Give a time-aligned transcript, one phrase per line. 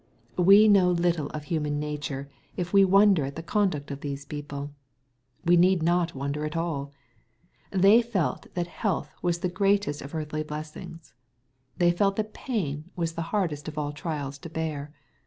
[0.39, 4.71] We know little of human nature, if we wonder at the conduct of these people.
[5.45, 6.91] We need not wonder at all.
[7.69, 11.13] They felt that health was the greatest of earthly blessings.
[11.77, 14.91] They felt that pain was the hardest of all trials to bear.